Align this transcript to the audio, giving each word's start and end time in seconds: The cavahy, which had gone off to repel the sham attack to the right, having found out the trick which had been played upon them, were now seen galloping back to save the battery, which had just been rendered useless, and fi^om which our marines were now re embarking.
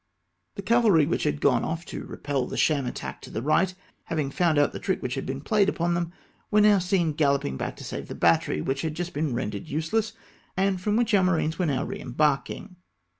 The 0.55 0.63
cavahy, 0.63 1.05
which 1.05 1.25
had 1.25 1.39
gone 1.39 1.63
off 1.63 1.85
to 1.85 2.07
repel 2.07 2.47
the 2.47 2.57
sham 2.57 2.87
attack 2.87 3.21
to 3.21 3.29
the 3.29 3.43
right, 3.43 3.71
having 4.05 4.31
found 4.31 4.57
out 4.57 4.71
the 4.73 4.79
trick 4.79 4.99
which 5.03 5.13
had 5.13 5.27
been 5.27 5.41
played 5.41 5.69
upon 5.69 5.93
them, 5.93 6.11
were 6.49 6.59
now 6.61 6.79
seen 6.79 7.13
galloping 7.13 7.55
back 7.55 7.75
to 7.75 7.83
save 7.83 8.07
the 8.07 8.15
battery, 8.15 8.61
which 8.63 8.81
had 8.81 8.95
just 8.95 9.13
been 9.13 9.35
rendered 9.35 9.67
useless, 9.67 10.13
and 10.57 10.79
fi^om 10.79 10.97
which 10.97 11.13
our 11.13 11.23
marines 11.23 11.59
were 11.59 11.67
now 11.67 11.83
re 11.85 11.99
embarking. 12.01 12.77